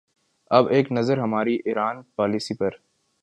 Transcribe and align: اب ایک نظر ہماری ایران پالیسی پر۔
اب 0.51 0.67
ایک 0.67 0.91
نظر 0.91 1.17
ہماری 1.17 1.57
ایران 1.65 2.01
پالیسی 2.15 2.53
پر۔ 2.53 2.69